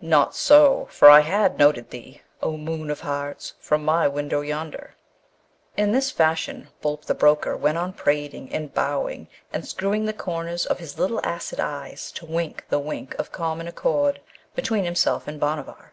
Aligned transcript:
Not 0.00 0.34
so, 0.34 0.88
for 0.90 1.08
I 1.08 1.20
had 1.20 1.60
noted 1.60 1.90
thee, 1.90 2.20
O 2.42 2.56
moon 2.56 2.90
of 2.90 3.02
hearts, 3.02 3.54
from 3.60 3.84
my 3.84 4.08
window 4.08 4.40
yonder.' 4.40 4.96
In 5.76 5.92
this 5.92 6.10
fashion 6.10 6.70
Boolp 6.82 7.04
the 7.04 7.14
broker 7.14 7.56
went 7.56 7.78
on 7.78 7.92
prating, 7.92 8.52
and 8.52 8.74
bowing, 8.74 9.28
and 9.52 9.64
screwing 9.64 10.04
the 10.06 10.12
corners 10.12 10.66
of 10.66 10.80
his 10.80 10.98
little 10.98 11.20
acid 11.24 11.60
eyes 11.60 12.10
to 12.16 12.26
wink 12.26 12.64
the 12.68 12.80
wink 12.80 13.14
of 13.16 13.30
common 13.30 13.68
accord 13.68 14.20
between 14.56 14.82
himself 14.84 15.28
and 15.28 15.38
Bhanavar. 15.40 15.92